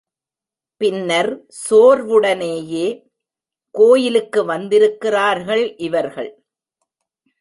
பின்னர் 0.77 1.29
சோர்வுடனேயே 1.69 2.87
கோயிலுக்கு 3.75 4.45
வந்திருக்கிறார்கள் 4.45 5.75
இவர்கள். 5.77 6.43